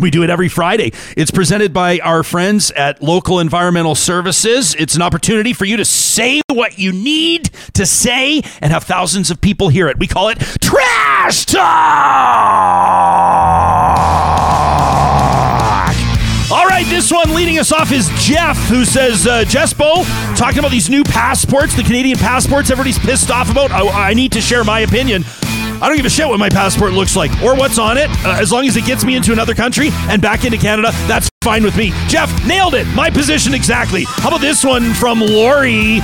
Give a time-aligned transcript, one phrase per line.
[0.00, 0.92] We do it every Friday.
[1.16, 4.74] It's presented by our friends at Local Environmental Services.
[4.76, 9.30] It's an opportunity for you to say what you need to say and have thousands
[9.30, 9.98] of people hear it.
[9.98, 11.60] We call it Trash Talk.
[16.50, 20.04] All right, this one leading us off is Jeff, who says, uh, Jespo,
[20.36, 23.70] talking about these new passports, the Canadian passports everybody's pissed off about.
[23.70, 25.24] I, I need to share my opinion.
[25.82, 28.10] I don't give a shit what my passport looks like or what's on it.
[28.24, 31.30] Uh, as long as it gets me into another country and back into Canada, that's
[31.42, 31.90] fine with me.
[32.06, 32.86] Jeff, nailed it.
[32.88, 34.04] My position exactly.
[34.06, 36.00] How about this one from Laurie?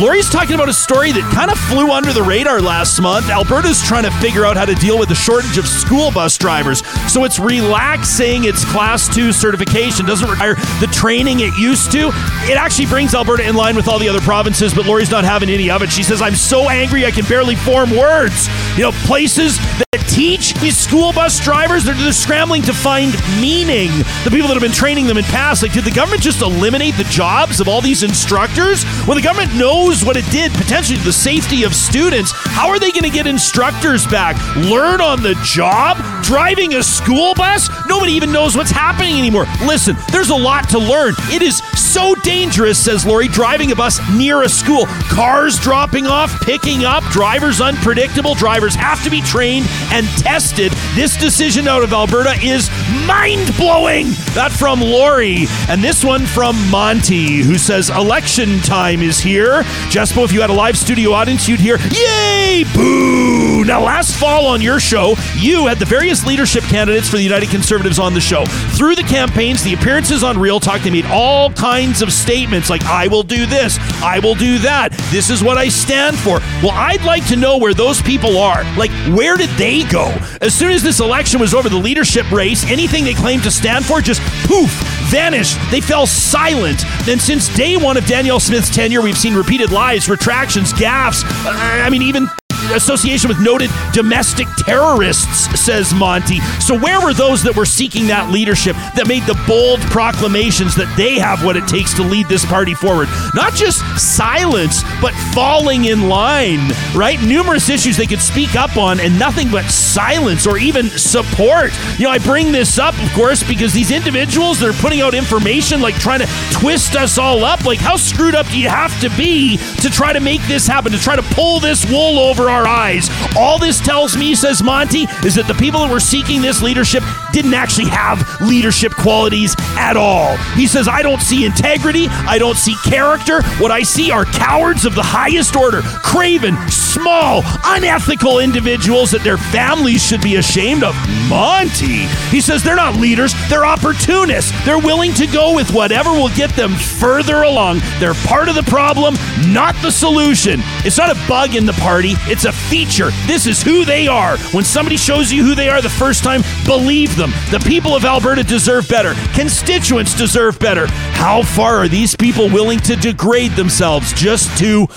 [0.00, 3.30] Laurie's talking about a story that kind of flew under the radar last month.
[3.30, 6.84] Alberta's trying to figure out how to deal with the shortage of school bus drivers.
[7.06, 12.10] So it's relaxing its class two certification, doesn't require the training it used to.
[12.50, 15.50] It actually brings Alberta in line with all the other provinces, but Laurie's not having
[15.50, 15.90] any of it.
[15.92, 18.48] She says, I'm so angry I can barely form words.
[18.76, 23.90] You know, places that teach these school bus drivers, they're, they're scrambling to find meaning.
[24.24, 26.96] The people that have been training them in past, like, did the government just eliminate
[26.96, 28.82] the jobs of all these instructors?
[29.04, 32.78] When the government knows what it did potentially to the safety of students, how are
[32.78, 34.36] they going to get instructors back?
[34.56, 35.98] Learn on the job?
[36.24, 37.68] Driving a school bus?
[37.88, 39.44] Nobody even knows what's happening anymore.
[39.66, 41.12] Listen, there's a lot to learn.
[41.28, 41.60] It is
[41.92, 44.86] so dangerous, says Laurie, driving a bus near a school.
[45.10, 50.72] Cars dropping off, picking up, drivers unpredictable, drivers have to be trained and tested.
[50.94, 52.70] This decision out of Alberta is
[53.06, 54.06] mind blowing.
[54.34, 55.46] That from Laurie.
[55.68, 59.62] And this one from Monty, who says, Election time is here.
[59.90, 62.39] Jespo, if you had a live studio audience, you'd hear, Yay!
[62.74, 63.64] Boo!
[63.64, 67.48] Now, last fall on your show, you had the various leadership candidates for the United
[67.48, 68.44] Conservatives on the show.
[68.76, 72.84] Through the campaigns, the appearances on Real Talk, they made all kinds of statements like,
[72.84, 76.40] I will do this, I will do that, this is what I stand for.
[76.62, 78.64] Well, I'd like to know where those people are.
[78.76, 80.06] Like, where did they go?
[80.40, 83.84] As soon as this election was over, the leadership race, anything they claimed to stand
[83.84, 84.70] for just poof,
[85.10, 85.56] vanished.
[85.70, 86.82] They fell silent.
[87.04, 91.24] Then, since day one of Danielle Smith's tenure, we've seen repeated lies, retractions, gaffes.
[91.44, 92.28] Uh, I mean, even
[92.74, 96.40] association with noted domestic terrorists, says Monty.
[96.60, 100.92] So, where were those that were seeking that leadership, that made the bold proclamations that
[100.96, 103.08] they have what it takes to lead this party forward?
[103.34, 107.20] Not just silence, but falling in line, right?
[107.22, 111.72] Numerous issues they could speak up on, and nothing but silence or even support.
[111.98, 115.14] You know, I bring this up, of course, because these individuals that are putting out
[115.14, 118.98] information, like trying to twist us all up, like how screwed up do you have
[119.00, 122.48] to be to try to make this happen, to try to pull this wool over
[122.48, 123.08] our eyes?
[123.36, 127.02] All this tells me, says Monty, is that the people that were seeking this leadership
[127.32, 130.36] didn't actually have leadership qualities at all.
[130.54, 133.42] He says, I don't see integrity, I don't see character.
[133.58, 139.38] What I see are cowards of the highest order, craven, small, unethical individuals that their
[139.38, 140.94] families should be ashamed of.
[141.28, 144.52] Monty, he says they're not leaders, they're opportunists.
[144.64, 147.80] They're willing to go with whatever will get them further along.
[147.98, 149.14] They're part of the problem,
[149.46, 150.60] not the solution.
[150.84, 153.10] It's not a bug in the party, it's a feature.
[153.26, 154.36] This is who they are.
[154.52, 157.30] When somebody shows you who they are the first time, believe them.
[157.50, 159.14] The people of Alberta deserve better.
[159.34, 160.86] Constituents deserve better.
[161.20, 164.88] How far are these people willing to degrade themselves just to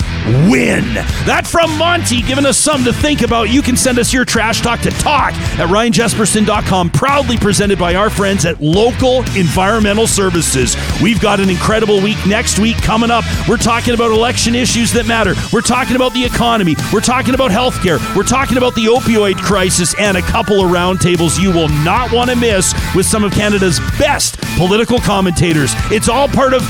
[0.50, 0.94] win?
[1.26, 3.50] That from Monty, giving us some to think about.
[3.50, 8.10] You can send us your trash talk to talk at ryanjespersen.com, proudly presented by our
[8.10, 10.78] friends at Local Environmental Services.
[11.02, 13.26] We've got an incredible week next week coming up.
[13.50, 15.34] We're talking about election issues that matter.
[15.52, 16.78] We're talking about the economy.
[16.94, 18.00] We're talking about healthcare.
[18.16, 22.30] We're talking about the opioid crisis and a couple of roundtables you will not want
[22.30, 25.74] to miss with some of Canada's best political commentators.
[25.92, 26.62] It's all part of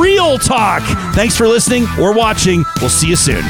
[0.00, 0.82] Real Talk.
[1.14, 2.64] Thanks for listening or watching.
[2.80, 3.42] We'll see you soon.